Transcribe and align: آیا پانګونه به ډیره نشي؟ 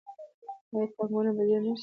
آیا 0.73 0.87
پانګونه 0.95 1.31
به 1.35 1.41
ډیره 1.47 1.61
نشي؟ 1.65 1.79